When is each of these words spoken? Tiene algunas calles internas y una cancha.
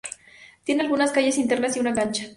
Tiene 0.63 0.81
algunas 0.81 1.11
calles 1.11 1.37
internas 1.37 1.77
y 1.77 1.79
una 1.79 1.93
cancha. 1.93 2.25